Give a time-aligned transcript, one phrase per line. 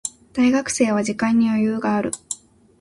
[0.33, 2.09] 大学生は時間に余裕がある。